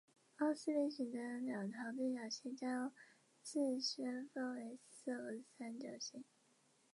[0.35, 2.91] 凸四边形的两条对角线将
[3.43, 6.23] 自身分成四个三角形。